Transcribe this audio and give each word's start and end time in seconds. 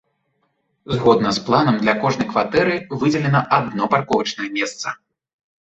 Згодна 0.93 1.33
з 1.37 1.43
планам, 1.49 1.77
для 1.83 1.93
кожнай 2.05 2.27
кватэры 2.31 2.75
выдзелена 3.05 3.45
адно 3.59 3.83
парковачнае 3.93 4.49
месца. 4.57 4.99